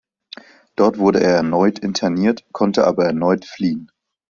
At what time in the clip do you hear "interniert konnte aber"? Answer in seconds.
1.77-3.05